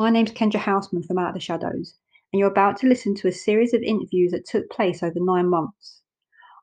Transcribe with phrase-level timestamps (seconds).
[0.00, 1.92] My name's Kendra Houseman from Out of the Shadows,
[2.32, 5.50] and you're about to listen to a series of interviews that took place over nine
[5.50, 6.00] months.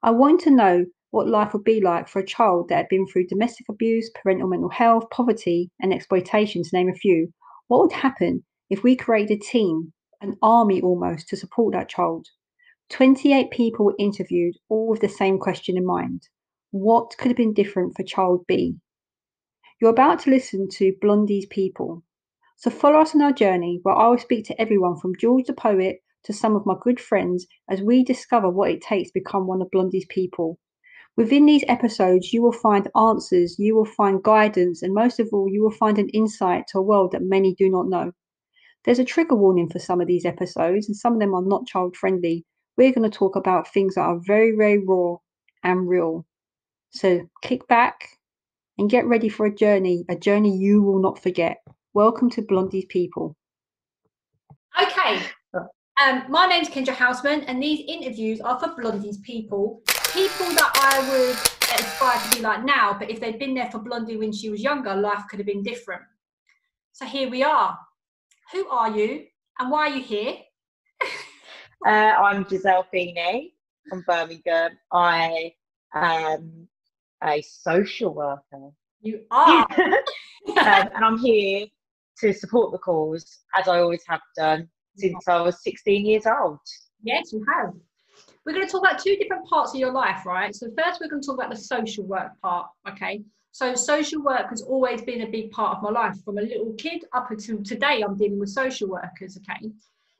[0.01, 3.05] I wanted to know what life would be like for a child that had been
[3.05, 7.31] through domestic abuse, parental mental health, poverty, and exploitation, to name a few.
[7.67, 12.25] What would happen if we created a team, an army almost, to support that child?
[12.89, 16.23] 28 people were interviewed, all with the same question in mind
[16.71, 18.77] What could have been different for child B?
[19.79, 22.01] You're about to listen to Blondie's People.
[22.59, 25.53] So follow us on our journey where I will speak to everyone from George the
[25.53, 29.45] poet to some of my good friends as we discover what it takes to become
[29.45, 30.57] one of Blondie's people.
[31.15, 35.47] Within these episodes, you will find answers, you will find guidance, and most of all,
[35.47, 38.11] you will find an insight to a world that many do not know.
[38.85, 41.67] There's a trigger warning for some of these episodes, and some of them are not
[41.67, 42.43] child friendly.
[42.75, 45.17] We're going to talk about things that are very, very raw
[45.63, 46.25] and real.
[46.89, 48.09] So kick back,
[48.79, 51.57] and get ready for a journey, a journey you will not forget.
[51.97, 53.35] Welcome to Blondie's People.
[54.79, 55.19] Okay,
[55.99, 59.81] um, my name's Kendra Houseman, and these interviews are for Blondie's People.
[60.13, 61.35] People that I would
[61.79, 64.61] aspire to be like now, but if they'd been there for Blondie when she was
[64.61, 66.03] younger, life could have been different.
[66.91, 67.75] So here we are.
[68.53, 69.25] Who are you,
[69.57, 70.35] and why are you here?
[71.83, 73.55] uh, I'm Giselle Feeney
[73.89, 74.77] from Birmingham.
[74.91, 75.51] I
[75.95, 76.67] am
[77.23, 78.69] a social worker.
[79.01, 79.65] You are.
[79.79, 79.95] um,
[80.57, 81.65] and I'm here
[82.21, 86.59] to support the cause, as I always have done since I was 16 years old.
[87.03, 87.73] Yes, you have.
[88.45, 90.55] We're going to talk about two different parts of your life, right?
[90.55, 93.21] So, first, we're going to talk about the social work part, okay?
[93.51, 96.73] So, social work has always been a big part of my life from a little
[96.77, 98.01] kid up until today.
[98.01, 99.69] I'm dealing with social workers, okay?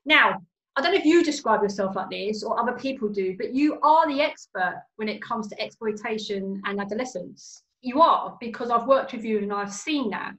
[0.05, 0.41] Now,
[0.75, 3.79] I don't know if you describe yourself like this or other people do, but you
[3.81, 7.63] are the expert when it comes to exploitation and adolescence.
[7.81, 10.33] You are, because I've worked with you and I've seen that.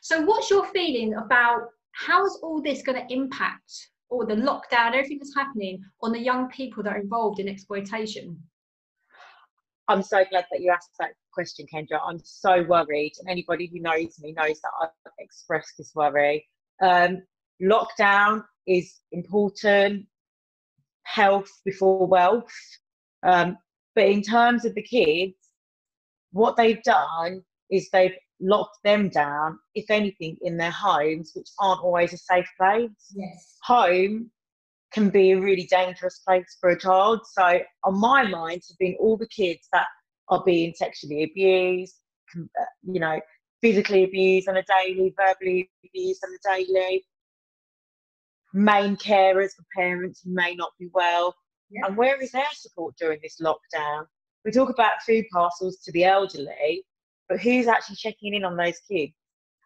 [0.00, 4.94] So, what's your feeling about how is all this going to impact or the lockdown,
[4.94, 8.40] everything that's happening on the young people that are involved in exploitation?
[9.88, 12.00] I'm so glad that you asked that question, Kendra.
[12.06, 16.46] I'm so worried, and anybody who knows me knows that I've expressed this worry.
[16.80, 17.22] Um,
[17.62, 20.06] lockdown is important,
[21.02, 22.52] health before wealth.
[23.22, 23.58] Um,
[23.94, 25.34] but in terms of the kids,
[26.32, 31.82] what they've done is they've locked them down, if anything, in their homes, which aren't
[31.82, 33.12] always a safe place.
[33.14, 33.56] Yes.
[33.64, 34.30] Home
[34.92, 37.20] can be a really dangerous place for a child.
[37.32, 39.86] So, on my mind, have been all the kids that
[40.28, 41.96] are being sexually abused,
[42.36, 43.20] uh, you know,
[43.60, 47.04] physically abused on a daily, verbally abused on a daily,
[48.52, 51.34] main carers for parents who may not be well.
[51.70, 51.86] Yeah.
[51.86, 54.06] And where is their support during this lockdown?
[54.44, 56.84] We talk about food parcels to the elderly,
[57.30, 59.14] but who's actually checking in on those kids?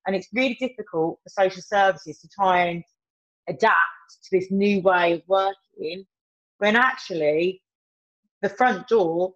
[0.06, 2.84] And it's really difficult for social services to try and
[3.48, 3.74] adapt
[4.22, 6.04] to this new way of working
[6.58, 7.60] when actually
[8.42, 9.34] the front door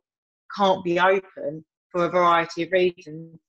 [0.56, 3.41] can't be open for a variety of reasons.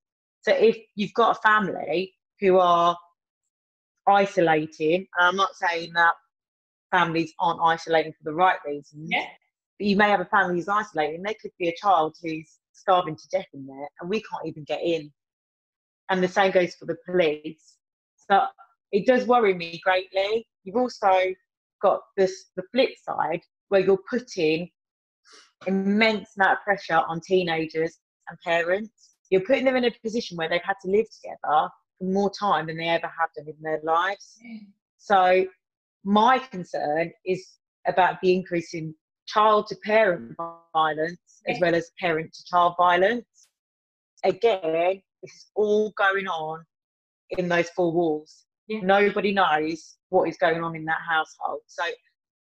[0.42, 2.98] So if you've got a family who are
[4.10, 5.08] isolating.
[5.18, 6.14] And I'm not saying that
[6.92, 9.10] families aren't isolating for the right reasons.
[9.12, 9.26] Yeah.
[9.78, 11.22] But you may have a family who's isolating.
[11.22, 14.64] There could be a child who's starving to death in there, and we can't even
[14.64, 15.12] get in.
[16.10, 17.78] And the same goes for the police.
[18.30, 18.42] So
[18.92, 20.48] it does worry me greatly.
[20.64, 21.34] You've also
[21.82, 24.70] got this the flip side where you're putting
[25.68, 27.98] immense amount of pressure on teenagers
[28.28, 29.16] and parents.
[29.30, 31.70] You're putting them in a position where they've had to live together
[32.00, 34.38] for more time than they ever have done in their lives.
[34.46, 34.68] Mm.
[34.98, 35.46] So
[36.04, 37.48] my concern is
[37.88, 38.96] about the increase in
[39.32, 40.36] child to parent
[40.74, 43.48] violence as well as parent to child violence.
[44.24, 46.64] Again, this is all going on
[47.32, 48.46] in those four walls.
[48.68, 48.82] Yeah.
[48.84, 51.62] Nobody knows what is going on in that household.
[51.68, 51.84] So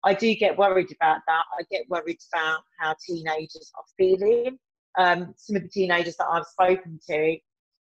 [0.04, 1.42] I do get worried about that.
[1.58, 4.58] I get worried about how teenagers are feeling.
[4.98, 7.36] Um, some of the teenagers that I've spoken to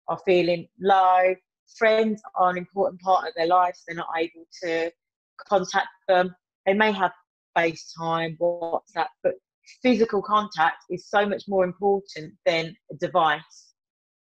[0.08, 1.36] are feeling low,
[1.78, 3.84] friends are an important part of their lives.
[3.88, 4.92] They're not able to
[5.48, 6.36] contact them.
[6.66, 7.12] They may have
[7.58, 9.34] FaceTime, WhatsApp, but
[9.82, 13.74] physical contact is so much more important than a device.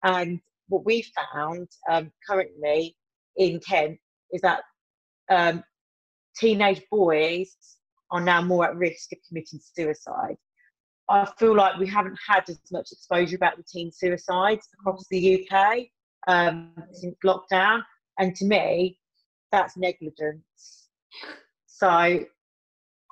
[0.04, 2.96] And what we found um, currently
[3.38, 4.00] in Kent
[4.32, 4.62] is that
[5.30, 5.64] um,
[6.38, 7.56] teenage boys
[8.12, 10.36] are now more at risk of committing suicide.
[11.10, 15.46] I feel like we haven't had as much exposure about the teen suicides across the
[15.52, 15.88] UK
[16.28, 17.82] um, since lockdown.
[18.18, 18.98] And to me,
[19.52, 20.88] that's negligence.
[21.66, 22.24] So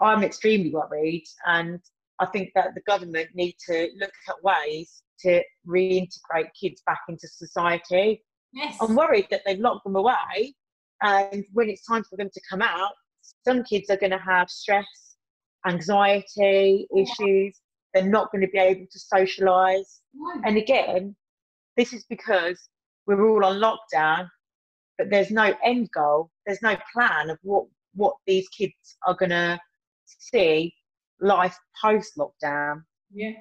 [0.02, 1.26] I'm extremely worried.
[1.46, 1.80] And
[2.20, 7.28] I think that the government need to look at ways to reintegrate kids back into
[7.28, 8.24] society.
[8.54, 8.78] Yes.
[8.82, 10.56] I'm worried that they've locked them away
[11.02, 12.92] And when it's time for them to come out,
[13.46, 15.16] some kids are going to have stress,
[15.68, 17.60] anxiety issues.
[17.94, 20.00] They're not going to be able to socialise.
[20.44, 21.16] And again,
[21.78, 22.70] this is because
[23.08, 24.30] we're all on lockdown,
[24.98, 26.30] but there's no end goal.
[26.46, 27.66] There's no plan of what
[27.96, 29.60] what these kids are going to
[30.20, 30.74] see
[31.20, 32.84] life post lockdown.
[33.12, 33.34] Yeah.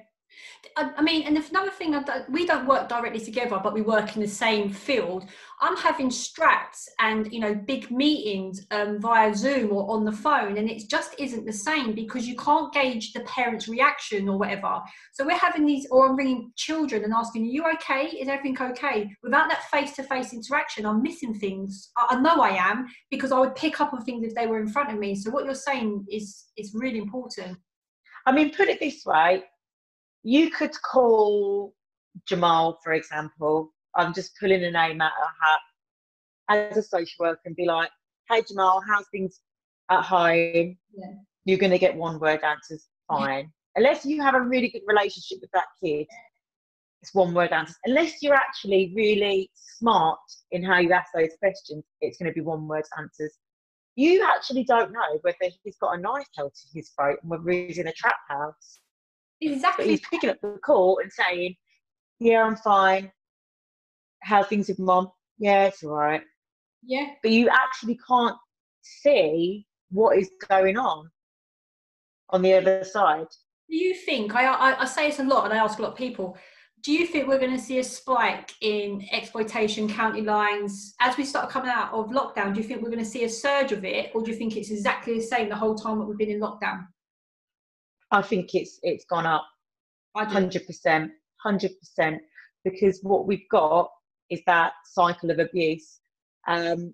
[0.75, 1.95] I, mean, and if another thing,
[2.29, 5.25] we don't work directly together, but we work in the same field.
[5.61, 10.57] I'm having strats and you know big meetings um, via Zoom or on the phone,
[10.57, 14.79] and it just isn't the same because you can't gauge the parent's reaction or whatever.
[15.13, 18.07] So we're having these, or I'm ringing children and asking, "Are you okay?
[18.07, 21.91] Is everything okay?" Without that face-to-face interaction, I'm missing things.
[21.97, 24.69] I know I am because I would pick up on things if they were in
[24.69, 25.15] front of me.
[25.15, 27.57] So what you're saying is is really important.
[28.25, 29.43] I mean, put it this way
[30.23, 31.73] you could call
[32.27, 33.71] Jamal, for example.
[33.95, 35.27] I'm just pulling a name out of
[36.49, 37.89] a hat as a social worker and be like,
[38.29, 39.41] hey, Jamal, how's things
[39.89, 40.77] at home?
[40.95, 41.13] Yeah.
[41.45, 43.51] You're going to get one word answers, fine.
[43.75, 46.05] Unless you have a really good relationship with that kid,
[47.01, 47.77] it's one word answers.
[47.85, 50.19] Unless you're actually really smart
[50.51, 53.37] in how you ask those questions, it's going to be one word answers.
[53.95, 57.49] You actually don't know whether he's got a knife held to his throat and whether
[57.49, 58.79] he's in a trap house
[59.41, 59.87] but Exactly.
[59.87, 61.55] he's picking up the call and saying,
[62.19, 63.11] "Yeah, I'm fine.
[64.21, 65.11] How things with mom?
[65.37, 66.21] Yeah, it's all right."
[66.83, 67.13] Yeah.
[67.21, 68.35] But you actually can't
[68.81, 71.09] see what is going on
[72.29, 73.27] on the other side.
[73.69, 75.91] Do you think I, I I say this a lot, and I ask a lot
[75.91, 76.37] of people.
[76.81, 81.25] Do you think we're going to see a spike in exploitation county lines as we
[81.25, 82.53] start coming out of lockdown?
[82.53, 84.55] Do you think we're going to see a surge of it, or do you think
[84.55, 86.87] it's exactly the same the whole time that we've been in lockdown?
[88.11, 89.45] I think it's it's gone up
[90.15, 91.11] hundred percent,
[91.43, 92.21] hundred percent,
[92.63, 93.89] because what we've got
[94.29, 95.99] is that cycle of abuse.
[96.47, 96.93] Um,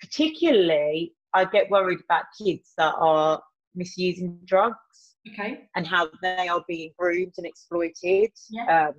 [0.00, 3.42] particularly, I get worried about kids that are
[3.74, 4.76] misusing drugs.
[5.34, 5.68] Okay.
[5.76, 8.88] and how they are being groomed and exploited Yeah.
[8.88, 8.94] um,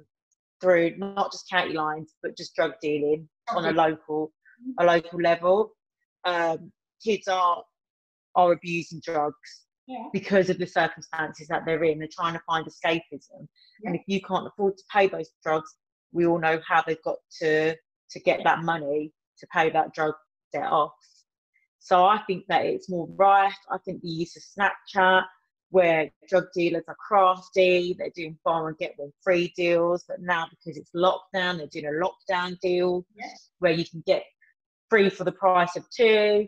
[0.62, 4.31] through not just county lines but just drug dealing on a local
[4.80, 5.72] a local level.
[6.25, 6.72] Um,
[7.04, 7.63] kids are
[8.36, 10.06] are abusing drugs Yeah.
[10.13, 11.97] because of the circumstances that they're in.
[11.97, 13.47] They're trying to find escapism,
[13.86, 15.75] and if you can't afford to pay those drugs,
[16.12, 17.75] we all know how they've got to
[18.12, 20.13] to get that money to pay that drug
[20.53, 20.94] debt off.
[21.80, 23.57] So I think that it's more rife.
[23.71, 25.24] I think the use of Snapchat,
[25.71, 30.47] where drug dealers are crafty, they're doing buy one get one free deals, but now
[30.50, 33.50] because it's lockdown, they're doing a lockdown deal Yes.
[33.59, 34.24] where you can get
[34.89, 36.47] free for the price of two.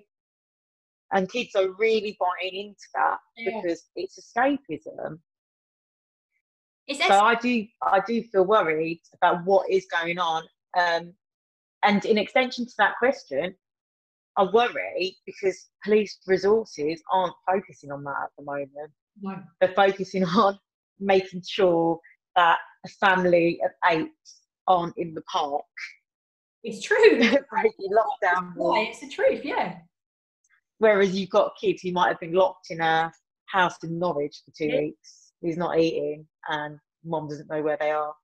[1.14, 3.60] And kids are really buying into that Yeah.
[3.62, 5.20] because it's escapism.
[6.88, 10.44] It's So I do, I do feel worried about what is going on.
[10.78, 11.14] Um,
[11.84, 13.56] and in extension to that question,
[14.38, 18.92] I worry because police resources aren't focusing on that at the moment.
[19.22, 19.38] no.
[19.60, 20.58] They're focusing on
[21.00, 22.00] making sure
[22.36, 24.10] that a family of eight
[24.68, 25.66] aren't in the park
[26.64, 27.18] It's true.
[27.50, 28.82] breaking lockdown Why?
[28.90, 29.42] It's the truth.
[29.44, 29.80] Yeah.
[30.82, 33.12] Whereas you've got kids who might have been locked in a
[33.46, 34.80] house in Norwich for two Yeah.
[34.80, 38.16] weeks, who's not eating, and mom doesn't know where they are.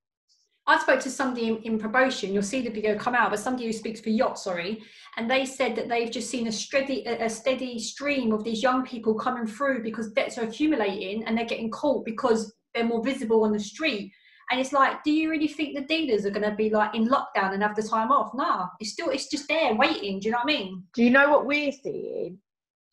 [0.66, 2.34] I spoke to somebody in, in probation.
[2.34, 4.82] You'll see the video come out, but somebody who speaks for YOT, sorry,
[5.18, 8.64] and they said that they've just seen a steady a, a steady stream of these
[8.64, 13.04] young people coming through because debts are accumulating and they're getting caught because they're more
[13.04, 14.12] visible on the street.
[14.50, 17.08] And it's like, do you really think the dealers are going to be like in
[17.08, 18.32] lockdown and have the time off?
[18.34, 20.20] Nah, it's still it's just there waiting.
[20.20, 20.84] Do you know what I mean?
[20.96, 22.40] Do you know what we're seeing?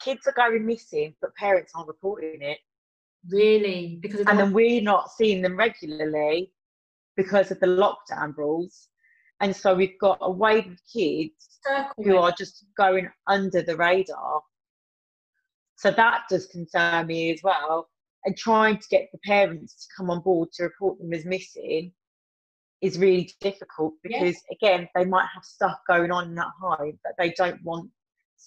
[0.04, 2.58] Kids are going missing, but parents aren't reporting it.
[3.30, 6.52] Really, because And then we're not seeing them regularly
[7.16, 8.88] because of the lockdown rules.
[9.40, 12.04] And so we've got a wave of kids circle.
[12.04, 14.42] who are just going under the radar.
[15.76, 17.88] So that does concern me as well.
[18.24, 21.92] And trying to get the parents to come on board to report them as missing
[22.80, 27.30] is really difficult because, again, they might have stuff going on at home that they
[27.30, 27.90] don't want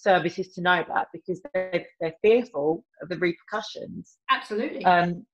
[0.00, 4.18] services to know about because they're, they're fearful of the repercussions.
[4.30, 4.84] Absolutely.
[4.84, 5.26] Um,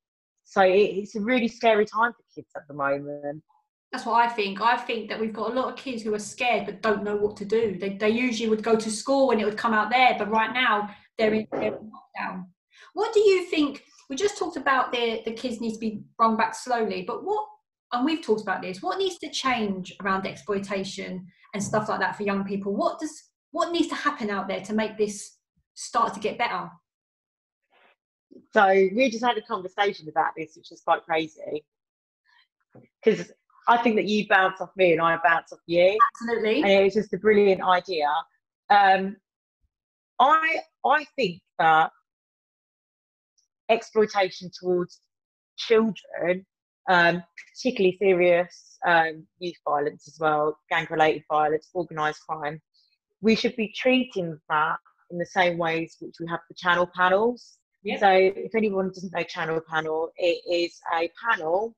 [0.44, 3.42] so it, it's a really scary time for kids at the moment.
[3.92, 4.61] That's what I think.
[4.61, 7.16] I think that we've got a lot of kids who are scared but don't know
[7.16, 7.78] what to do.
[7.78, 10.52] They, they usually would go to school and it would come out there, but right
[10.52, 12.47] now they're in, they're in lockdown.
[12.94, 13.85] What do you think?
[14.11, 17.47] We just talked about the, the kids need to be brought back slowly, but what,
[17.92, 22.16] and we've talked about this, what needs to change around exploitation and stuff like that
[22.16, 22.75] for young people?
[22.75, 25.37] What does, what needs to happen out there to make this
[25.75, 26.68] start to get better?
[28.52, 31.64] So we just had a conversation about this, which is quite crazy.
[33.04, 33.30] Because
[33.68, 35.96] I think that you bounce off me and I bounce off you.
[36.20, 36.62] Absolutely.
[36.62, 38.08] And it was just a brilliant idea.
[38.70, 39.16] Um,
[40.18, 41.92] I I think that
[43.68, 44.99] exploitation towards
[45.56, 46.44] children,
[46.90, 47.23] um,
[47.54, 52.61] particularly serious um, youth violence as well, gang-related violence, organised crime,
[53.25, 54.76] we should be treating that
[55.11, 57.57] in the same ways which we have the channel panels.
[57.83, 58.00] Yep.
[58.00, 61.75] So, if anyone doesn't know channel panel, it is a panel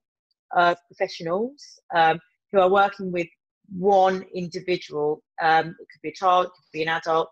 [0.57, 1.62] of professionals
[1.95, 2.19] um,
[2.50, 3.29] who are working with
[3.76, 5.23] one individual.
[5.41, 7.29] Um, it could be a child, it could be an adult,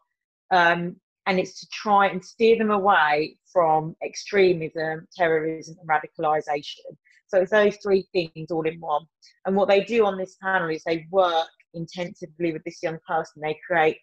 [0.53, 6.97] um, and it's to try and steer them away from extremism, terrorism, and radicalisation.
[7.27, 9.07] So it's those three things all in one.
[9.45, 13.43] And what they do on this panel is they work intensively with this young person.
[13.43, 13.99] They create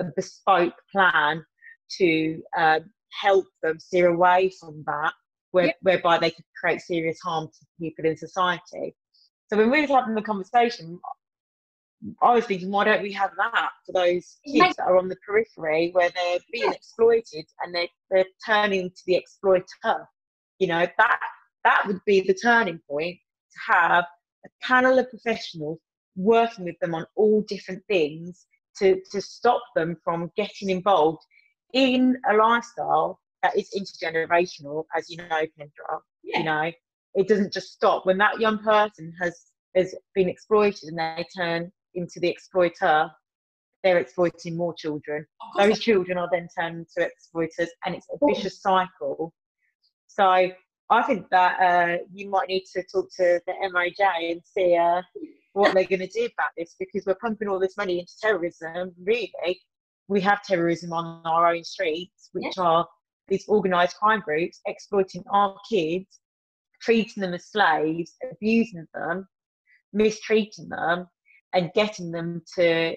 [0.00, 1.44] a bespoke plan
[1.98, 2.80] to uh,
[3.20, 5.12] help them steer away from that,
[5.50, 5.76] where, Yep.
[5.82, 8.94] whereby they could create serious harm to people in society.
[9.48, 10.98] So when we were having the conversation,
[12.20, 15.16] I was thinking, why don't we have that for those kids that are on the
[15.24, 16.72] periphery where they're being Yeah.
[16.72, 20.08] exploited and they they're turning to the exploiter?
[20.58, 21.20] You know that
[21.64, 23.18] that would be the turning point
[23.52, 24.04] to have
[24.44, 25.78] a panel of professionals
[26.16, 28.46] working with them on all different things
[28.78, 31.22] to to stop them from getting involved
[31.74, 36.38] in a lifestyle that is intergenerational, as you know, Kendra Yeah.
[36.38, 36.72] you know.
[37.14, 38.06] It doesn't just stop.
[38.06, 43.10] When that young person has has been exploited and they turn into the exploiter
[43.82, 45.26] they're exploiting more children.
[45.56, 49.32] Those children are then turned into exploiters and it's a vicious cycle.
[50.06, 50.52] So
[50.90, 54.00] i think that uh, you might need to talk to the moj
[54.30, 55.00] and see uh,
[55.52, 58.92] what they're going to do about this because we're pumping all this money into terrorism
[59.04, 59.32] really
[60.08, 62.86] we have terrorism on our own streets which are
[63.28, 66.20] these organized crime groups exploiting our kids
[66.82, 69.26] treating them as slaves, abusing them,
[69.92, 71.06] mistreating them,
[71.54, 72.94] and getting them to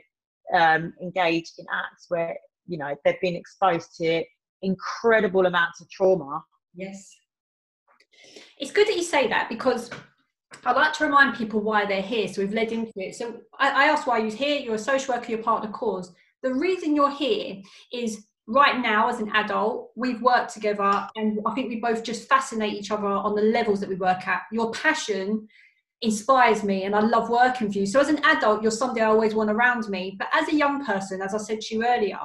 [0.54, 2.36] um, engage in acts where
[2.68, 4.24] you know they've been exposed to
[4.62, 6.44] incredible amounts of trauma.
[6.74, 7.16] Yes.
[8.58, 9.90] It's good that you say that because
[10.66, 12.28] I like to remind people why they're here.
[12.28, 13.16] So we've led into it.
[13.16, 14.60] So I, I asked why you're here.
[14.60, 16.12] You're a social worker, you're part of the cause.
[16.44, 17.62] The reason you're here
[17.92, 22.30] is right now, as an adult, we've worked together and I think we both just
[22.30, 24.44] fascinate each other on the levels that we work at.
[24.52, 25.48] Your passion
[26.02, 27.86] inspires me and I love working with you.
[27.86, 30.16] So as an adult, you're somebody I always want around me.
[30.18, 32.20] But as a young person, as I said to you earlier,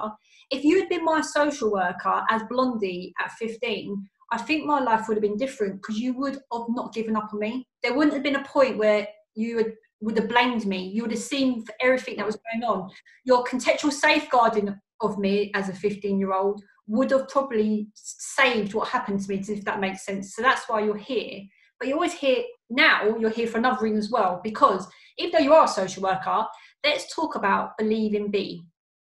[0.51, 5.09] if you had been my social worker as Blondie at 15, I think my life
[5.09, 7.67] would have been different because you would have not given up on me.
[7.83, 10.89] There wouldn't have been a point where you would, would have blamed me.
[10.89, 12.91] You would have seen everything that was going on.
[13.25, 18.89] Your contextual safeguarding of me as a 15 year old would have probably saved what
[18.89, 20.35] happened to me, if that makes sense.
[20.35, 21.41] So that's why you're here.
[21.79, 24.87] But you're always here now, you're here for another reason as well, because
[25.19, 26.45] even though you are a social worker,
[26.85, 28.63] let's talk about believe in B.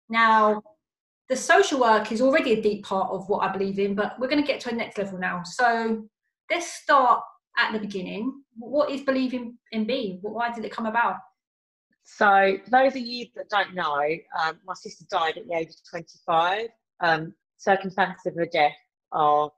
[0.10, 0.62] Now,
[1.30, 4.28] the social work is already a deep part of what I believe in, but we're
[4.28, 5.42] going to get to a next level now.
[5.44, 6.08] So
[6.52, 7.22] let's start
[7.58, 8.44] at the beginning.
[8.58, 10.20] What is believing in B?
[10.22, 11.18] Why did it come about?
[12.04, 14.00] So, those of you that don't know,
[14.40, 16.68] um, my sister died at the age of 25.
[17.00, 18.76] Um, circumstances of her death
[19.12, 19.50] are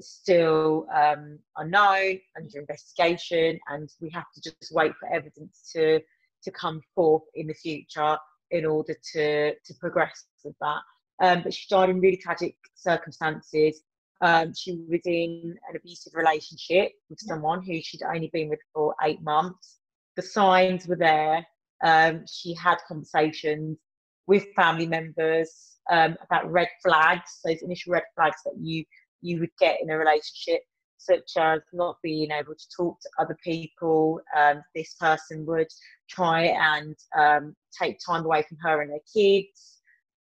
[0.00, 6.00] still um, unknown, under investigation, and we have to just wait for evidence to
[6.42, 8.18] to come forth in the future
[8.50, 10.82] in order to to progress with that.
[11.22, 13.82] Um, but she died in really tragic circumstances.
[14.20, 18.94] Um, she was in an abusive relationship with someone who she'd only been with for
[19.02, 19.78] eight months.
[20.16, 21.46] The signs were there.
[21.82, 23.78] Um, she had conversations
[24.26, 28.84] with family members um, about red flags, those initial red flags that you
[29.20, 30.62] you would get in a relationship,
[30.98, 34.20] such as not being able to talk to other people.
[34.36, 35.68] Um, this person would
[36.10, 39.81] try and um, take time away from her and her kids.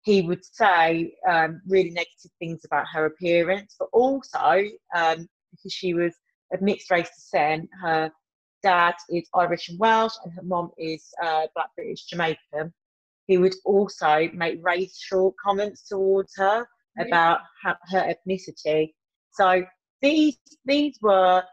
[0.05, 4.63] He would say um, really negative things about her appearance, but also
[4.95, 6.13] um, because she was
[6.53, 8.11] of mixed race descent, her
[8.61, 12.71] dad is Irish and Welsh, and her mom is uh, Black British Jamaican.
[13.25, 17.05] He would also make racial comments towards her Yeah.
[17.05, 18.93] about her, her ethnicity.
[19.31, 19.65] So
[20.01, 21.43] these these were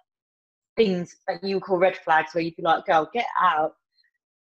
[0.77, 3.75] things that you would call red flags, where you'd be like, "Girl, get out."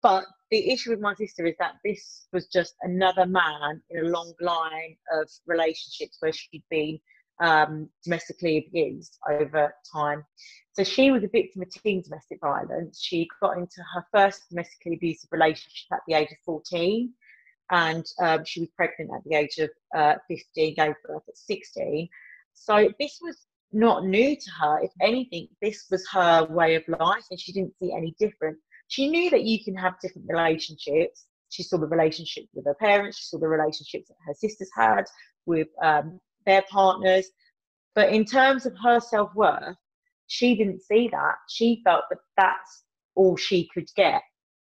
[0.03, 4.09] But the issue with my sister is that this was just another man in a
[4.09, 6.99] long line of relationships where she'd been
[7.41, 10.25] um, domestically abused over time.
[10.73, 13.01] So she was a victim of teen domestic violence.
[13.03, 17.13] She got into her first domestically abusive relationship at the age of 14,
[17.71, 22.09] and um, she was pregnant at the age of uh, 15, gave birth at 16.
[22.53, 23.37] So this was
[23.73, 24.81] not new to her.
[24.83, 28.59] If anything, this was her way of life, and she didn't see any different.
[28.91, 33.19] She knew that you can have different relationships, She saw the relationship with her parents.
[33.19, 35.05] She saw the relationships that her sisters had
[35.47, 37.27] with um, their partners.
[37.95, 39.77] But in terms of her self worth,
[40.27, 41.37] she didn't see that.
[41.49, 42.83] She felt that that's
[43.15, 44.23] all she could get.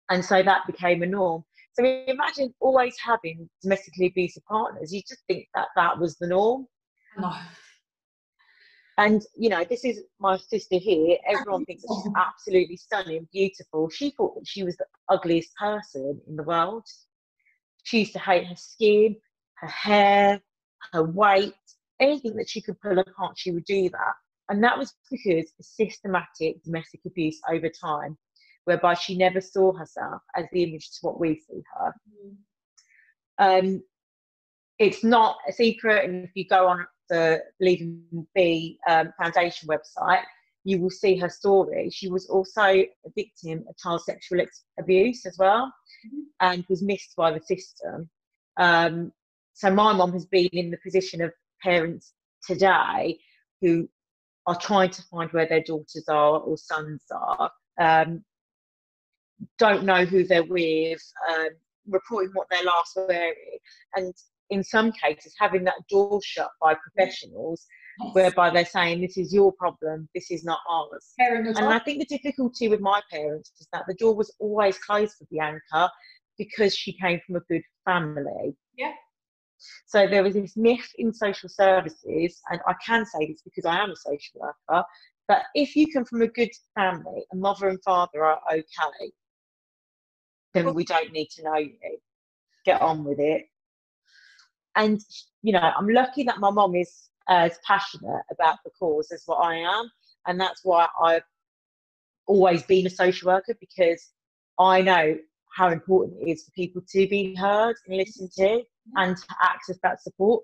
[0.10, 1.46] And so that became a norm.
[1.74, 4.94] So imagine always having domestically abusive partners.
[4.94, 6.68] You just think that that was the norm.
[7.18, 7.34] No.
[9.01, 11.17] And you know, this is my sister here.
[11.27, 13.89] Everyone thinks she's absolutely stunning, beautiful.
[13.89, 16.84] She thought that she was the ugliest person in the world.
[17.84, 19.15] She used to hate her skin,
[19.55, 20.41] her hair,
[20.93, 21.55] her weight,
[22.00, 24.13] anything that she could pull apart, she would do that.
[24.50, 28.20] And that was because of systematic domestic abuse over time,
[28.65, 31.96] whereby she never saw herself as the image to what we see her.
[33.39, 33.81] Um,
[34.77, 39.70] it's not a secret, and if you go on the Believe in B um, Foundation
[39.74, 40.24] website,
[40.63, 41.89] you will see her story.
[41.91, 45.63] She was also a victim of child sexual ex- abuse as well,
[46.08, 46.24] Mhm.
[46.39, 48.10] and was missed by the system.
[48.58, 49.12] Um,
[49.53, 52.13] so my mom has been in the position of parents
[52.50, 53.20] today
[53.62, 53.89] who
[54.48, 58.24] are trying to find where their daughters are or sons are, um,
[59.58, 61.50] don't know who they're with, um,
[61.88, 63.60] reporting what they're last wearing,
[63.96, 64.13] and
[64.51, 67.65] in some cases having that door shut by professionals,
[68.13, 71.13] whereby they're saying this is your problem, this is not ours.
[71.20, 71.65] Parent And.
[71.65, 75.25] I think the difficulty with my parents is that the door was always closed for
[75.31, 75.89] Bianca
[76.38, 78.55] because she came from a good family.
[78.77, 78.93] Yeah.
[79.86, 83.77] So there was this myth in social services, and I can say this because I
[83.77, 84.84] am a social worker,
[85.27, 89.12] that if you come from a good family and mother and father are okay,
[90.53, 91.77] then we don't need to know you.
[92.65, 93.46] Get on with it.
[94.75, 95.01] And
[95.42, 99.38] you know, I'm lucky that my mom is as passionate about the cause as what
[99.38, 99.92] I am,
[100.28, 101.24] and that's why I've
[102.28, 104.12] always been a social worker because
[104.60, 105.18] I know
[105.54, 108.63] how important it is for people to be heard and listened to
[108.96, 110.44] and to access that support.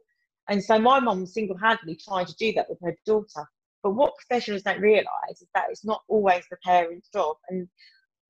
[0.49, 3.47] And so my mum single-handedly tried to do that with her daughter.
[3.83, 5.07] But what professionals don't realise
[5.41, 7.37] is that it's not always the parent's job.
[7.49, 7.67] And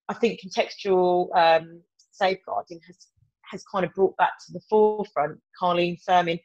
[0.09, 1.81] I think contextual um,
[2.11, 3.07] safeguarding has
[3.49, 5.39] has kind of brought back to the forefront.
[5.61, 6.39] Carlene Firmin,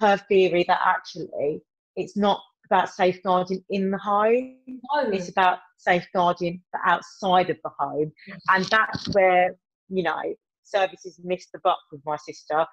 [0.00, 1.60] her theory that actually
[1.96, 5.10] it's not about safeguarding in the home, No.
[5.10, 8.12] it's about safeguarding the outside of the home.
[8.50, 9.56] And that's where,
[9.88, 10.22] you know,
[10.62, 12.64] services missed the buck with my sister.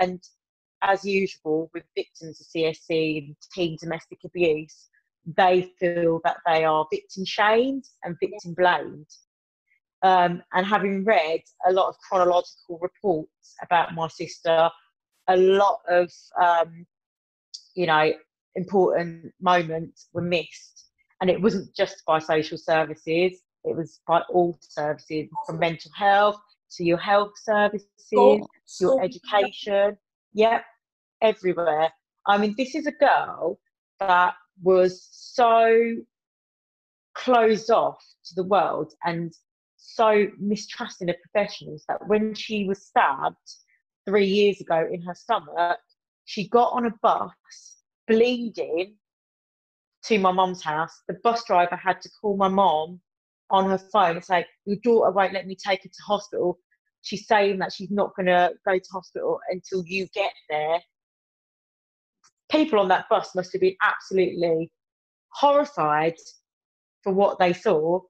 [0.00, 0.20] And
[0.82, 4.88] as usual, with victims of CSE and teen domestic abuse,
[5.36, 9.06] they feel that they are victim shamed and victim blamed.
[10.04, 14.70] Um, and having read a lot of chronological reports about my sister,
[15.28, 16.86] a lot of, um,
[17.74, 18.12] you know,
[18.54, 20.90] important moments were missed.
[21.20, 26.38] And it wasn't just by social services, it was by all services, from mental health
[26.72, 29.96] to your health services, School- your school- education.
[30.34, 30.64] Yep,
[31.22, 31.90] everywhere.
[32.26, 33.58] I mean, this is a girl
[34.00, 35.96] that was so
[37.14, 39.32] closed off to the world and
[39.94, 43.36] so mistrusting of professionals that when she was stabbed
[44.06, 45.78] three years ago in her stomach,
[46.24, 47.30] she got on a bus
[48.08, 48.96] bleeding
[50.04, 51.02] to my mum's house.
[51.08, 53.00] The bus driver had to call my mom
[53.50, 56.58] on her phone and say, Your daughter won't let me take her to hospital.
[57.02, 60.80] She's saying that she's not going to go to hospital until you get there.
[62.50, 64.70] People on that bus must have been absolutely
[65.28, 66.16] horrified
[67.02, 68.00] for what they saw.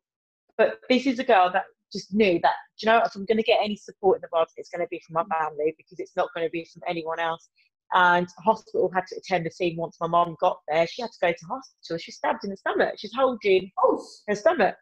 [0.56, 3.44] But this is a girl that just knew that, you know, if I'm going to
[3.44, 6.16] get any support in the world, it's going to be from my family because it's
[6.16, 7.48] not going to be from anyone else.
[7.92, 10.86] And hospital had to attend the scene once my mom got there.
[10.86, 11.98] She had to go to hospital.
[11.98, 12.94] She was stabbed in the stomach.
[12.98, 14.22] She's holding course.
[14.26, 14.74] her stomach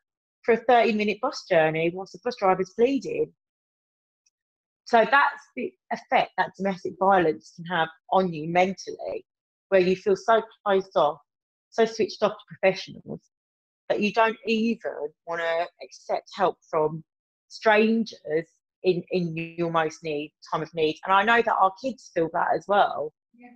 [0.44, 3.33] for a 30 minute bus journey whilst the bus driver's bleeding.
[4.85, 9.25] So that's the effect that domestic violence can have on you mentally,
[9.68, 11.18] where you feel so closed off,
[11.70, 13.20] so switched off to professionals
[13.88, 17.05] that you don't even want to accept help from
[17.49, 18.49] strangers
[18.83, 20.99] in, in your most need time of need.
[21.05, 23.12] And I know that our kids feel that as well.
[23.35, 23.49] Yeah.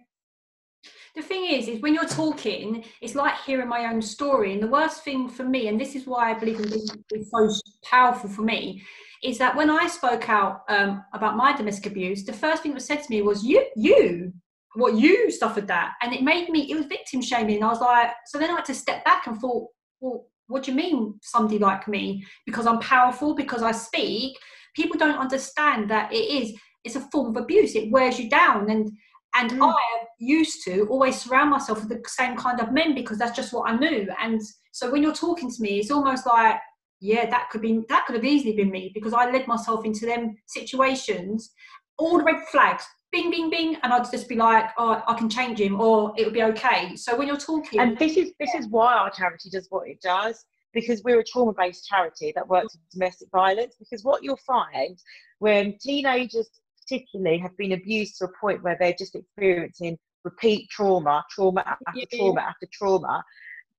[1.14, 4.52] The thing is, is when you're talking, it's like hearing my own story.
[4.52, 7.30] And the worst thing for me, and this is why I believe in being is
[7.30, 7.48] so
[7.84, 8.82] powerful for me,
[9.24, 12.76] is that when I spoke out um, about my domestic abuse, the first thing that
[12.76, 14.32] was said to me was, "You, you,
[14.74, 16.70] what you suffered that," and it made me.
[16.70, 17.56] It was victim shaming.
[17.56, 19.68] And I was like, so then I had to step back and thought,
[20.00, 22.24] well, what do you mean somebody like me?
[22.44, 24.36] Because I'm powerful, because I speak.
[24.74, 26.52] People don't understand that it is.
[26.84, 27.74] It's a form of abuse.
[27.74, 28.90] It wears you down, and
[29.34, 29.74] and Mm.
[29.74, 33.52] I used to always surround myself with the same kind of men because that's just
[33.52, 34.08] what I knew.
[34.18, 34.40] And
[34.72, 36.58] so when you're talking to me, it's almost like
[37.00, 40.06] yeah, that could be that could have easily been me because I led myself into
[40.06, 41.52] them situations,
[41.98, 45.28] all the red flags, bing, bing, bing, and I'd just be like, oh, I can
[45.28, 46.96] change him, or it'll be okay.
[46.96, 50.00] So when you're talking, and this is this is why our charity does what it
[50.00, 53.76] does because we're a trauma-based charity that works with domestic violence.
[53.78, 54.98] Because what you'll find
[55.38, 56.50] when teenagers,
[56.82, 61.84] particularly, have been abused to a point where they're just experiencing repeat trauma, trauma after
[61.94, 62.18] Yeah.
[62.18, 63.24] trauma after trauma,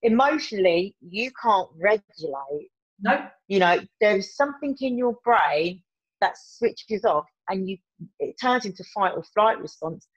[0.04, 5.82] emotionally you can't regulate no, you know there's something in your brain
[6.22, 7.78] that switches off and you
[8.20, 10.08] it turns into fight or flight response.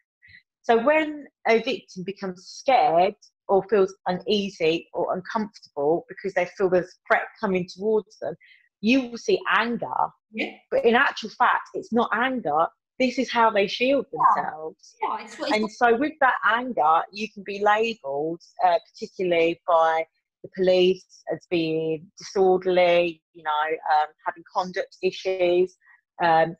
[0.62, 3.14] So when a victim becomes scared
[3.48, 8.34] or feels uneasy or uncomfortable because they feel there's threat coming towards them
[8.80, 9.86] you will see anger.
[10.32, 10.52] Yeah.
[10.70, 12.66] but in actual fact it's not anger.
[13.00, 14.94] This is how they shield themselves.
[15.02, 20.04] Yeah, it's, it's and so with that anger you can be labelled uh, particularly by
[20.42, 25.76] the police as being disorderly you know um, having conduct issues
[26.22, 26.56] um,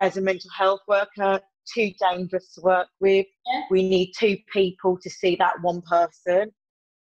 [0.00, 1.40] as a mental health worker
[1.72, 3.62] too dangerous to work with Yeah.
[3.70, 6.50] we need two people to see that one person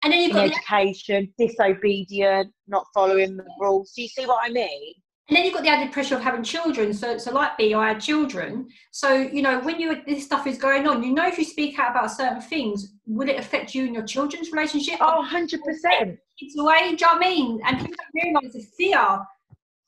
[0.03, 4.41] and then you've got the, education disobedient not following the rules do you see what
[4.45, 4.95] i mean
[5.31, 6.93] and then you've got the added pressure of having children.
[6.93, 8.69] So, so like me, I had children.
[8.91, 11.79] So you know, when you this stuff is going on, you know, if you speak
[11.79, 14.97] out about certain things, will it affect you and your children's relationship?
[15.01, 15.61] oh 100%
[16.37, 16.81] kids away.
[16.81, 17.61] Do you know what I mean?
[17.65, 19.21] And people don't realise the fear.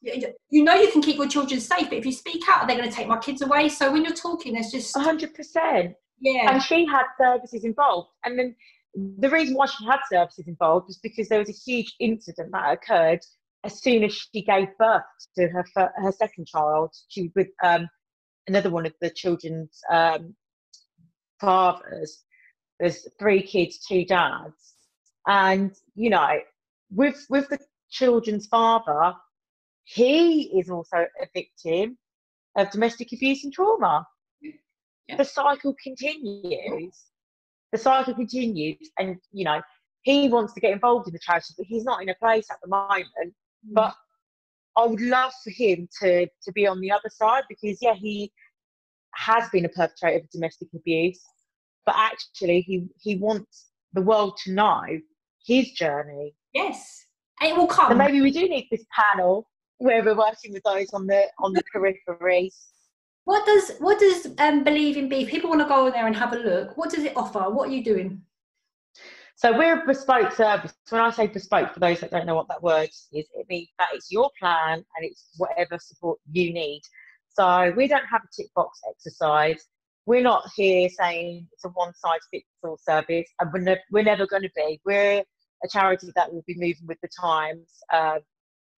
[0.03, 2.77] You you know you can keep your children safe, but if you speak out, they're
[2.77, 3.69] going to take my kids away.
[3.69, 8.11] So when you're talking, there's just 100% yeah, and she had services involved.
[8.25, 8.55] And then
[9.19, 12.73] the reason why she had services involved was because there was a huge incident that
[12.73, 13.21] occurred
[13.65, 15.03] as soon as she gave birth
[15.37, 15.65] to her
[15.97, 16.95] her second child.
[17.09, 17.89] She was with um,
[18.47, 20.35] another one of the children's um,
[21.41, 22.23] fathers.
[22.79, 24.75] There's three kids, two dads,
[25.27, 26.39] and you know,
[26.91, 27.59] with with the
[27.91, 29.15] children's father,
[29.85, 31.99] he is also a victim
[32.57, 34.07] of domestic abuse and trauma.
[35.09, 35.17] Yeah.
[35.17, 36.97] The cycle continues.
[37.73, 39.61] The cycle continues, and you know,
[40.03, 42.59] he wants to get involved in the charity, but he's not in a place at
[42.63, 43.07] the moment.
[43.27, 43.73] Mm.
[43.73, 43.95] But
[44.77, 48.31] I would love for him to to be on the other side because yeah, he
[49.15, 51.21] has been a perpetrator of domestic abuse,
[51.87, 54.83] but actually he he wants the world to know
[55.47, 56.35] his journey.
[56.55, 57.05] yes,
[57.41, 57.99] and it will So come.
[57.99, 59.49] maybe we do need this panel
[59.83, 62.55] where we're working with those on the on the peripheries.
[63.25, 65.27] What does what does um, believe in B?
[65.27, 66.77] People want to go in there and have a look.
[66.77, 67.51] What does it offer?
[67.51, 68.23] What are you doing?
[69.37, 70.73] So we're a bespoke service.
[70.89, 73.69] When I say bespoke, for those that don't know what that word is, it means
[73.79, 76.83] that it's your plan and it's whatever support you need.
[77.29, 79.67] So we don't have a tick box exercise.
[80.07, 84.05] We're not here saying it's a one size fits all service, and we're, ne- we're
[84.05, 84.81] never going to be.
[84.85, 85.25] We're
[85.65, 88.19] a charity that will be moving with the times um,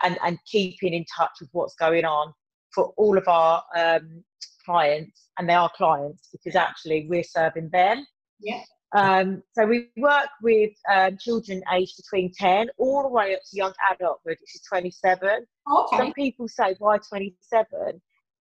[0.02, 2.32] and and keeping in touch with what's going on
[2.74, 4.24] for all of our um,
[4.64, 8.04] clients, and they are clients because actually we're serving them.
[8.40, 8.62] Yeah.
[8.96, 13.56] Um, so we work with um, children aged between 10 all the way up to
[13.56, 15.28] young adulthood, which is 27.
[15.72, 15.96] Okay.
[15.96, 18.00] Some people say, why 27?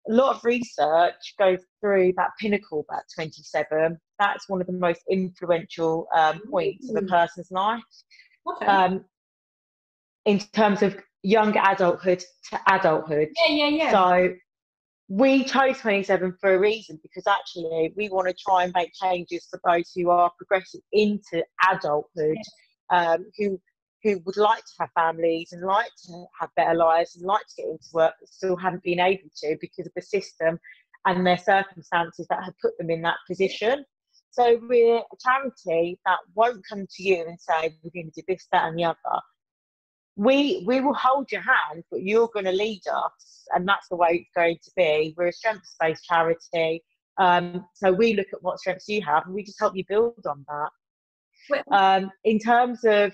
[0.10, 3.98] A lot of research goes through that pinnacle about 27.
[4.20, 7.10] That's one of the most influential um, points of a Mm.
[7.10, 7.82] person's life
[8.46, 8.66] Okay.
[8.66, 9.06] um,
[10.26, 13.30] in terms of young adulthood to adulthood.
[13.48, 13.92] yeah, yeah, yeah.
[13.92, 14.34] So
[15.10, 19.48] we chose 27 for a reason because actually we want to try and make changes
[19.50, 22.38] for those who are progressing into adulthood,
[22.90, 23.60] um, who
[24.04, 27.62] who would like to have families and like to have better lives and like to
[27.62, 30.60] get into work but still haven't been able to because of the system
[31.06, 33.86] and their circumstances that have put them in that position.
[34.32, 38.26] So we're a charity that won't come to you and say we're going to do
[38.28, 39.22] this, that, and the other
[40.16, 43.96] we we will hold your hand, but you're going to lead us, and that's the
[43.96, 45.14] way it's going to be.
[45.18, 46.84] We're a strengths-based charity,
[47.18, 50.26] um, so we look at what strengths you have, and we just help you build
[50.28, 50.70] on that.
[51.72, 53.14] Um, in terms of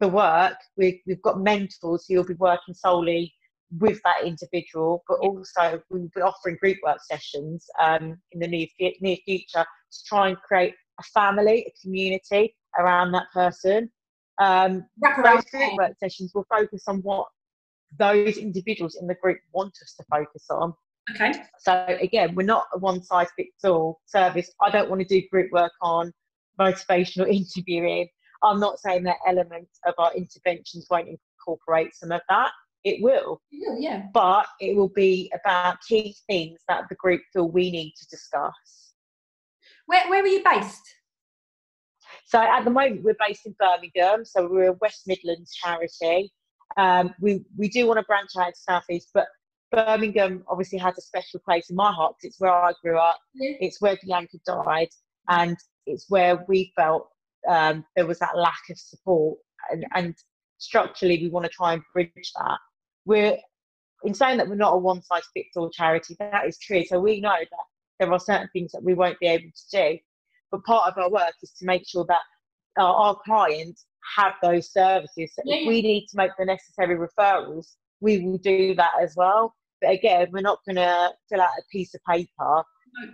[0.00, 3.32] the work, we, we've got mentors who will be working solely
[3.78, 8.66] with that individual, but also we'll be offering group work sessions um, in the near,
[9.00, 13.90] near future to try and create a family, a community around that person.
[14.38, 17.26] Um, those group work sessions will focus on what
[17.98, 20.74] those individuals in the group want us to focus on.
[21.14, 21.32] Okay.
[21.58, 24.50] So again, we're not a one size fits all service.
[24.60, 26.12] I don't want to do group work on
[26.58, 28.08] motivational interviewing.
[28.42, 32.50] I'm not saying that elements of our interventions won't incorporate some of that.
[32.84, 34.02] It will, Yeah, yeah.
[34.12, 38.92] but it will be about key things that the group feel we need to discuss.
[39.86, 40.82] Where where are you based?
[42.24, 46.32] So at the moment, we're based in Birmingham, so we're a West Midlands charity.
[46.76, 49.26] Um, we we do want to branch out to southeast, but
[49.70, 53.18] Birmingham obviously has a special place in my heart because it's where I grew up.
[53.34, 53.56] Yeah.
[53.60, 54.88] It's where Bianca died,
[55.28, 55.56] and
[55.86, 57.08] it's where we felt
[57.48, 59.38] um, there was that lack of support.
[59.70, 60.14] And, and
[60.58, 62.58] structurally, we want to try and bridge that.
[63.04, 63.36] We're
[64.04, 66.16] in saying that we're not a one size fits all charity.
[66.18, 66.84] That is true.
[66.84, 67.64] So we know that
[67.98, 69.98] there are certain things that we won't be able to do.
[70.54, 72.20] But part of our work is to make sure that
[72.78, 73.86] our, our clients
[74.16, 75.32] have those services.
[75.34, 79.14] So Yeah, if we need to make the necessary referrals, we will do that as
[79.16, 79.52] well.
[79.80, 82.62] But again, we're not going to fill out a piece of paper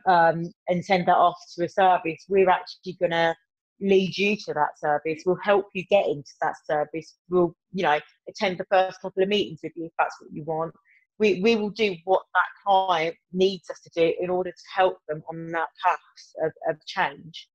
[0.07, 2.27] um, and send that off to a service.
[2.29, 3.35] We're actually going to
[3.81, 5.23] lead you to that service.
[5.25, 7.17] We'll help you get into that service.
[7.31, 7.99] We'll, you know,
[8.29, 10.75] attend the first couple of meetings with you if that's what you want.
[11.21, 14.99] We, we will do what that client needs us to do in order to help
[15.09, 15.99] them on that path
[16.45, 17.49] of, of change.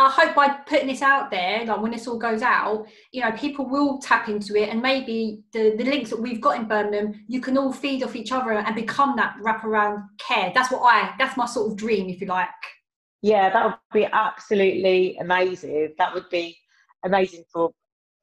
[0.00, 3.32] I hope by putting this out there, like when this all goes out, you know,
[3.32, 7.24] people will tap into it and maybe the, the links that we've got in Birmingham,
[7.26, 10.52] you can all feed off each other and become that wraparound care.
[10.54, 12.48] That's what I, that's my sort of dream, if you like.
[13.22, 15.94] Yeah, that would be absolutely amazing.
[15.98, 16.56] That would be
[17.04, 17.72] amazing for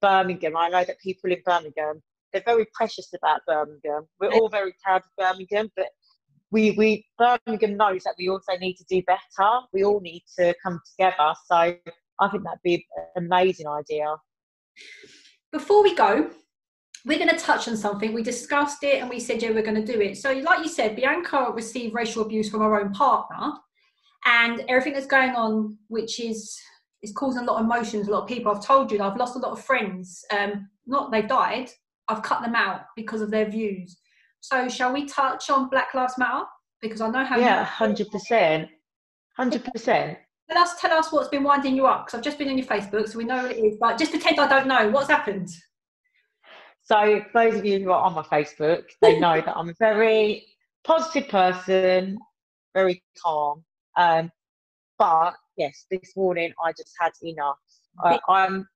[0.02, 0.56] Birmingham.
[0.56, 2.02] I know that people in Birmingham,
[2.36, 4.08] they're very precious about Birmingham.
[4.20, 5.88] We're all very proud of Birmingham, but
[6.52, 9.50] we, we Birmingham knows that we also need to do better.
[9.72, 11.34] We all need to come together.
[11.50, 14.16] So I think that'd be an amazing idea.
[15.54, 16.30] Before we go,
[17.06, 18.14] we're going to touch on something.
[18.14, 20.18] We discussed it and we said, yeah, we're going to do it.
[20.18, 23.54] So, like you said, Bianca received racial abuse from her own partner
[24.26, 26.60] and everything that's going on, which is
[27.02, 28.10] is causing a lot of emotions.
[28.10, 28.52] A lot of people.
[28.52, 30.26] I've told you, I've lost a lot of friends.
[30.38, 31.70] Um, not they've died.
[32.08, 33.98] I've cut them out because of their views.
[34.42, 36.46] So, shall we touch on Black Lives Matter?
[36.82, 37.40] Because I know how.
[37.40, 38.70] Yeah, hundred percent,
[39.36, 40.18] hundred percent.
[40.50, 42.06] tell us, tell us what's been winding you up.
[42.06, 43.78] Because I've just been on your Facebook, so we know what it is.
[43.80, 45.50] But just pretend I don't know what's happened.
[46.84, 50.46] So those of you who are on my Facebook, they know that I'm a very
[50.84, 52.18] positive person,
[52.76, 53.64] very calm.
[53.98, 54.32] Um,
[55.00, 57.58] but yes, this morning I just had enough.
[58.04, 58.68] I, I'm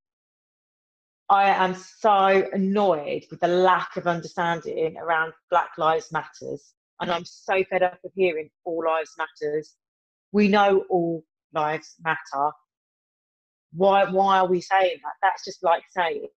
[1.29, 7.23] I am so annoyed with the lack of understanding around Black Lives Matters, and I'm
[7.23, 9.75] so fed up of hearing all lives matters.
[10.31, 12.51] We know all lives matter.
[13.73, 15.13] Why why are we saying that?
[15.21, 16.29] That's just like saying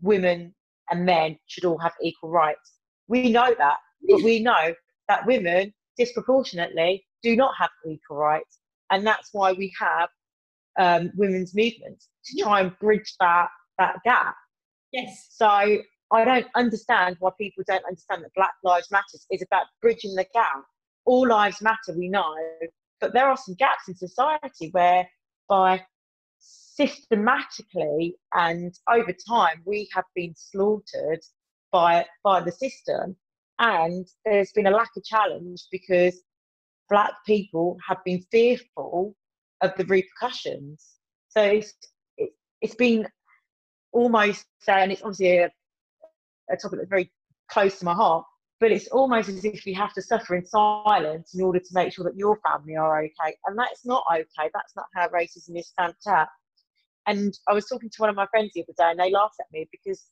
[0.00, 0.54] women
[0.90, 2.78] and men should all have equal rights.
[3.08, 3.76] We know that,
[4.08, 4.72] but we know
[5.08, 10.08] that women disproportionately do not have equal rights, and that's why we have
[10.78, 14.34] um, women's movements to try and bridge that that gap.
[14.92, 15.28] Yes.
[15.30, 15.46] So
[16.12, 20.26] I don't understand why people don't understand that Black Lives Matter is about bridging the
[20.34, 20.64] gap.
[21.04, 22.36] All lives matter, we know,
[23.00, 25.08] but there are some gaps in society where
[25.48, 25.84] by
[26.38, 31.20] systematically and over time we have been slaughtered
[31.70, 33.14] by by the system
[33.58, 36.22] and there's been a lack of challenge because
[36.88, 39.14] black people have been fearful
[39.60, 40.94] of the repercussions
[41.28, 41.74] so it's
[42.16, 42.30] it,
[42.60, 43.06] it's been
[43.92, 45.50] almost and it's obviously a,
[46.50, 47.10] a topic that's very
[47.50, 48.24] close to my heart
[48.60, 51.92] but it's almost as if you have to suffer in silence in order to make
[51.92, 55.68] sure that your family are okay and that's not okay that's not how racism is
[55.68, 56.28] stamped out
[57.06, 59.36] and I was talking to one of my friends the other day, and they laughed
[59.40, 60.04] at me because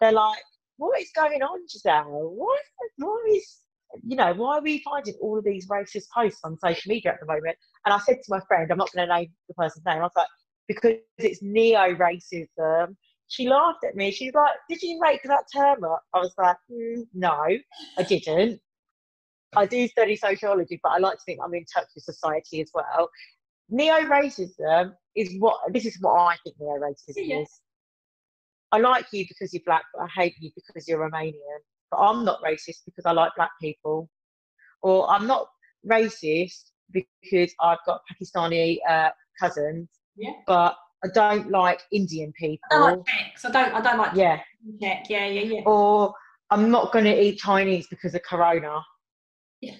[0.00, 0.38] they're like,
[0.76, 2.32] "What is going on, Giselle?
[2.34, 2.58] Why,
[2.96, 3.58] why is,
[4.02, 7.20] you know, why are we finding all of these racist posts on social media at
[7.20, 9.84] the moment?" And I said to my friend, "I'm not going to name the person's
[9.84, 10.28] name." I was like,
[10.66, 12.96] "Because it's neo-racism."
[13.28, 14.10] She laughed at me.
[14.10, 17.46] She's like, "Did you make that term up?" I was like, mm, "No,
[17.98, 18.60] I didn't."
[19.56, 22.70] I do study sociology, but I like to think I'm in touch with society as
[22.74, 23.10] well.
[23.70, 27.40] Neo-racism is what this is what I think neo-racism Yeah.
[27.40, 27.60] is.
[28.72, 31.60] I like you because you're black, but I hate you because you're Romanian.
[31.90, 34.10] But I'm not racist because I like black people,
[34.82, 35.48] or I'm not
[35.86, 40.32] racist because I've got Pakistani uh, cousins, Yeah.
[40.46, 42.58] but I don't like Indian people.
[42.72, 43.44] I don't like Czechs.
[43.44, 43.74] I don't.
[43.74, 44.40] I don't like yeah,
[44.80, 45.06] Czech.
[45.08, 45.60] Yeah, yeah, yeah.
[45.64, 46.12] or
[46.50, 48.80] I'm not going to eat Chinese because of Corona.
[49.60, 49.76] Yeah.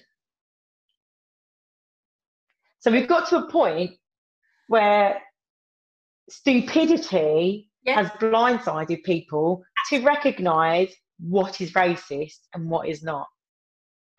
[2.79, 3.91] So we've got to a point
[4.67, 5.21] where
[6.29, 7.95] stupidity Yeah.
[7.95, 13.27] has blindsided people to recognise what is racist and what is not.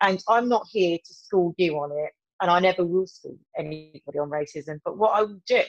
[0.01, 2.11] And I'm not here to school you on it,
[2.41, 4.79] and I never will school anybody on racism.
[4.83, 5.63] But what I will do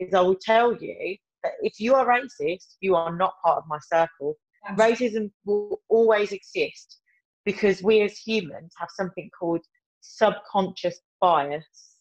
[0.00, 3.64] is I will tell you that if you are racist, you are not part of
[3.68, 4.36] my circle.
[4.76, 6.98] Racism will always exist
[7.44, 9.64] because we as humans have something called
[10.00, 11.96] subconscious bias.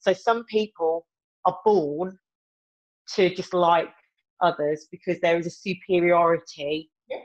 [0.00, 1.06] So some people
[1.44, 2.18] are born
[3.14, 3.92] to dislike
[4.40, 7.18] others because there is a superiority Yeah.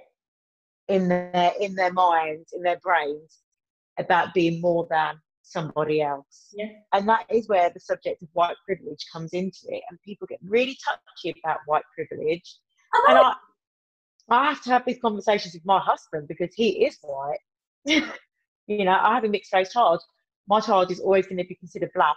[0.87, 3.39] in their in their minds, in their brains,
[3.99, 6.53] about being more than somebody else.
[6.53, 6.67] Yeah.
[6.93, 9.83] And that is where the subject of white privilege comes into it.
[9.89, 12.57] And people get really touchy about white privilege.
[12.93, 13.19] I And.
[13.19, 13.33] I,
[14.29, 17.39] I have to have these conversations with my husband because he is white.
[17.85, 20.01] you know, I have a mixed race child.
[20.47, 22.15] My child is always going to be considered black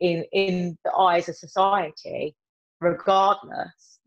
[0.00, 2.36] in in the eyes of society,
[2.80, 3.98] regardless.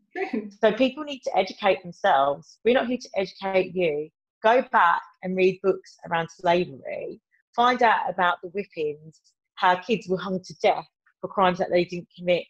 [0.60, 2.58] So people need to educate themselves.
[2.64, 4.10] We're not here to educate you.
[4.42, 7.20] Go back and read books around slavery.
[7.54, 9.20] Find out about the whippings,
[9.56, 10.86] how kids were hung to death
[11.20, 12.44] for crimes that they didn't commit,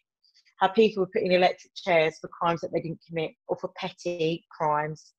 [0.59, 3.69] how people were put in electric chairs for crimes that they didn't commit or for
[3.75, 5.13] petty crimes.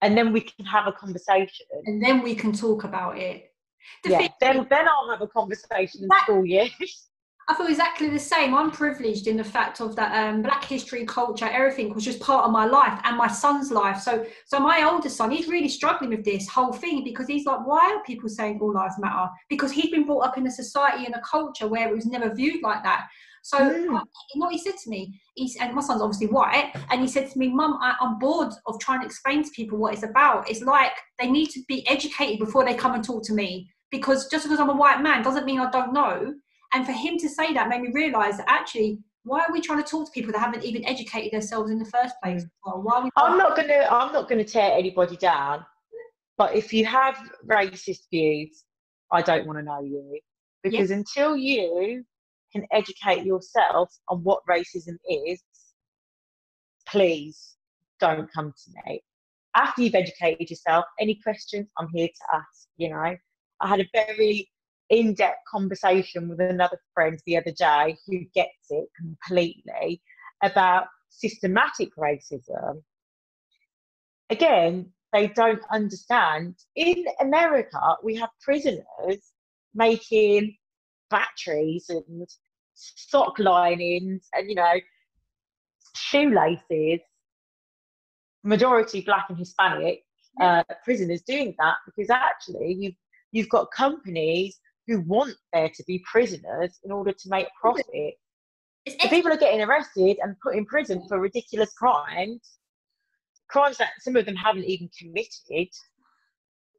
[0.00, 1.66] And then we can have a conversation.
[1.84, 3.52] And then we can talk about it.
[4.04, 6.70] The Yeah, then, then I'll have a conversation in school years.
[7.48, 8.54] I feel exactly the same.
[8.54, 12.44] I'm privileged in the fact of that um, Black history, culture, everything was just part
[12.44, 13.98] of my life and my son's life.
[14.00, 17.66] So, so my older son, he's really struggling with this whole thing because he's like,
[17.66, 19.28] why are people saying all lives matter?
[19.48, 22.32] Because he's been brought up in a society and a culture where it was never
[22.32, 23.06] viewed like that.
[23.42, 23.74] So, Mm.
[23.74, 25.20] you know what he said to me?
[25.34, 28.52] He's, and my son's obviously white, and he said to me, Mum, I, I'm bored
[28.66, 30.48] of trying to explain to people what it's about.
[30.48, 33.68] It's like they need to be educated before they come and talk to me.
[33.90, 36.34] Because just because I'm a white man doesn't mean I don't know.
[36.74, 39.82] And for him to say that made me realise that actually, why are we trying
[39.82, 42.44] to talk to people that haven't even educated themselves in the first place?
[42.64, 45.64] Why are we I'm not gonna I'm not gonna tear anybody down.
[46.38, 48.64] But if you have racist views,
[49.12, 50.18] I don't want to know you.
[50.62, 52.04] Because until you
[52.52, 55.42] can educate yourself on what racism is,
[56.88, 57.56] please
[58.00, 59.02] don't come to me.
[59.54, 63.14] After you've educated yourself, any questions, I'm here to ask, you know.
[63.60, 64.48] I had a very
[64.92, 70.02] in-depth conversation with another friend the other day who gets it completely
[70.42, 72.82] about systematic racism.
[74.28, 76.56] Again, they don't understand.
[76.76, 79.32] In America, we have prisoners
[79.74, 80.56] making
[81.08, 82.28] batteries and
[82.74, 84.74] sock linings and, you know,
[85.96, 87.00] shoelaces,
[88.44, 90.02] majority black and Hispanic
[90.38, 92.94] uh, prisoners doing that because actually you've,
[93.30, 98.14] you've got companies who want there to be prisoners in order to make profit.
[98.84, 102.58] It's So people are getting arrested and put in prison for ridiculous crimes,
[103.48, 105.68] crimes that some of them haven't even committed,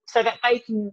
[0.09, 0.91] so that they can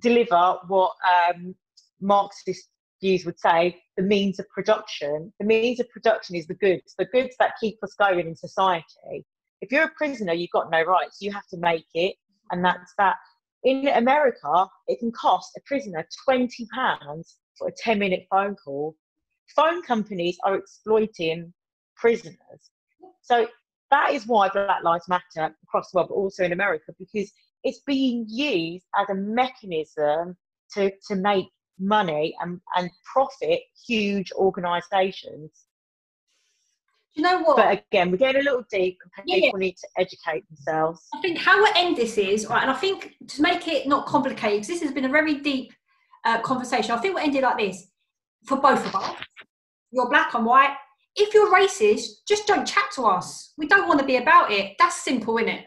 [0.00, 0.92] deliver what
[1.30, 1.54] um,
[2.00, 2.68] Marxist
[3.02, 5.32] views would say the means of production.
[5.40, 9.24] The means of production is the goods, the goods that keep us going in society.
[9.60, 11.18] If you're a prisoner, you've got no rights.
[11.20, 12.16] You have to make it,
[12.50, 13.16] and that's that.
[13.64, 16.48] In America, it can cost a prisoner £20
[17.58, 18.96] for a 10 minute phone call
[19.54, 21.52] phone companies are exploiting
[21.96, 22.70] prisoners.
[23.22, 23.46] So
[23.90, 27.30] that is why Black Lives Matter across the world, but also in America, because
[27.64, 30.36] it's being used as a mechanism
[30.74, 31.46] to, to make
[31.78, 35.66] money and, and profit huge organisations.
[37.14, 37.56] You know what?
[37.56, 39.36] But again, we're getting a little deep and Yeah.
[39.46, 41.06] people need to educate themselves.
[41.14, 44.06] I think how we end this is, right, and I think to make it not
[44.06, 45.72] complicated, because this has been a very deep
[46.24, 47.88] uh, conversation, I think we'll end it like this
[48.46, 49.16] for both of us.
[49.90, 50.74] You're black, I'm white.
[51.16, 53.52] If you're racist, just don't chat to us.
[53.58, 54.76] We don't want to be about it.
[54.78, 55.64] That's simple, isn't it?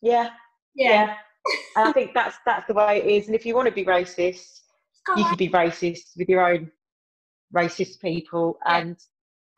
[0.00, 0.30] Yeah,
[0.74, 1.16] yeah.
[1.76, 3.26] and I think that's that's the way it is.
[3.26, 4.60] And if you want to be racist,
[5.16, 6.70] you can be racist with your own
[7.54, 8.78] racist people Yeah.
[8.78, 8.96] and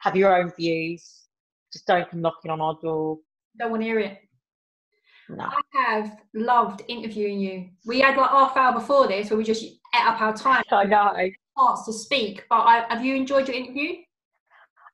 [0.03, 1.29] have your own views.
[1.73, 3.19] Just don't come knocking on our door.
[3.59, 4.19] don't want to hear it.
[5.29, 5.45] No.
[5.45, 7.71] I have loved interviewing you.
[7.87, 10.85] We had like half hour before this where we just ate up our time, I
[10.85, 11.13] know.
[11.59, 12.45] chance to speak.
[12.51, 13.95] But I, have you enjoyed your interview?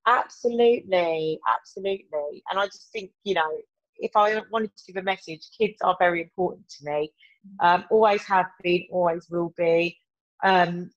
[0.07, 2.43] Absolutely, absolutely.
[2.51, 3.51] And I just think, you know,
[3.97, 7.13] if I wanted to give a message, kids are very important to me.
[7.61, 9.99] Um, always have been, always will be.
[10.45, 10.91] Um,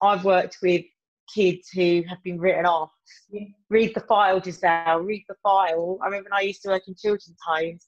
[0.00, 0.84] I've worked with
[1.34, 2.90] kids who have been written off.
[3.30, 3.46] Yeah.
[3.68, 5.98] Read the file, Giselle, read the file.
[6.02, 7.86] I remember when I used to work in children's homes.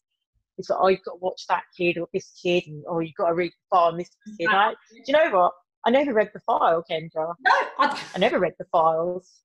[0.59, 3.15] It's like, oh, you've got to watch that kid or this kid, and or you've
[3.15, 4.49] got to read the file on this kid.
[4.51, 5.53] I, do you know what?
[5.87, 7.35] I never read the file, Kendra.
[7.41, 9.43] No, I, I never read the files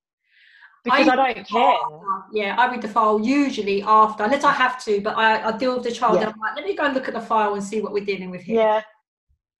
[0.83, 1.77] because I, don't care.
[2.33, 5.75] Yeah, I read the file usually after, unless I have to, but I, I deal
[5.75, 6.21] with the child Yeah.
[6.21, 8.05] and I'm like, let me go and look at the file and see what we're
[8.05, 8.61] dealing with here.
[8.61, 8.81] Yeah.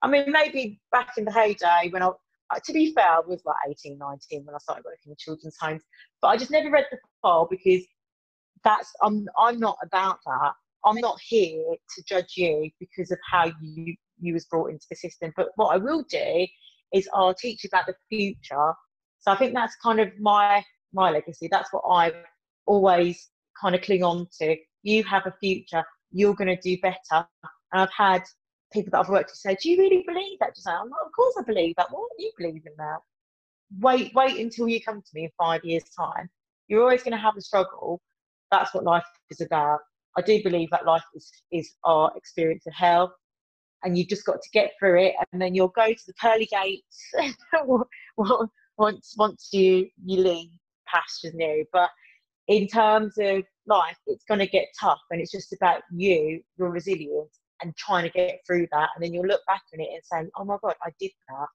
[0.02, 2.12] I mean, maybe back in the heyday when I,
[2.54, 5.58] Uh, to be fair, I was like 18, 19 when I started working in children's
[5.60, 5.84] homes,
[6.22, 7.84] but I just never read the file because
[8.64, 10.54] that's, I'm, I'm not about that.
[10.86, 14.96] I'm not here to judge you because of how you, you was brought into the
[14.96, 15.34] system.
[15.36, 16.48] But what I will do
[16.94, 18.74] is I'll teach you about the future.
[19.20, 21.50] So I think that's kind of my, my legacy.
[21.52, 22.14] That's what I
[22.66, 23.30] always
[23.62, 24.56] kind of cling on to.
[24.84, 25.84] You have a future.
[26.12, 27.28] you're going to do better.
[27.74, 28.24] And I've had
[28.72, 31.06] people that I've worked with say, "Do you really believe that?" Just say, "I'm like,
[31.06, 31.92] of course I believe that.
[31.92, 33.00] What do you believe in that?"
[33.80, 36.30] Wait, wait until you come to me in five years' time.
[36.68, 38.02] You're always going to have a struggle.
[38.52, 39.80] That's what life is about.
[40.18, 43.14] I do believe that life is is our experience of hell,
[43.84, 46.48] and you've just got to get through it, and then you'll go to the pearly
[46.48, 47.12] gates
[48.78, 50.50] once once you you leave
[50.88, 51.66] pastures new.
[51.72, 51.90] But
[52.48, 56.70] in terms of life, it's going to get tough, and it's just about you, your
[56.70, 58.90] resilience, and trying to get through that.
[58.96, 61.48] And then you'll look back on it and say, "Oh my God, I did that."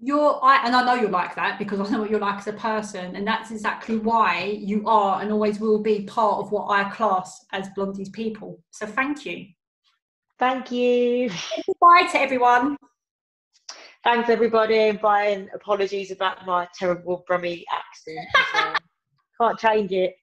[0.00, 2.46] You're, I, and I know you're like that because I know what you're like as
[2.46, 6.68] a person, and that's exactly why you are and always will be part of what
[6.68, 8.60] I class as Blondie's people.
[8.70, 9.46] So thank you.
[10.38, 11.30] Thank you.
[11.80, 12.76] Bye to everyone.
[14.04, 14.78] Thanks, everybody.
[14.78, 18.78] And Brian, apologies about my terrible Brummie accent.
[19.40, 20.14] can't change it.